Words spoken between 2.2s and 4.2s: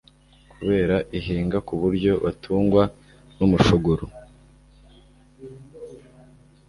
batungwa n'umushogoro